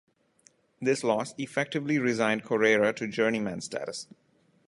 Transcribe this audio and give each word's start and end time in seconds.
This 0.81 1.03
loss 1.03 1.35
effectively 1.37 1.99
resigned 1.99 2.43
Correira 2.43 2.91
to 2.95 3.07
journeyman 3.07 3.61
status. 3.61 4.07